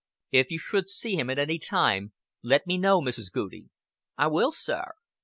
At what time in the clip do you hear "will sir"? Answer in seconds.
4.29-4.93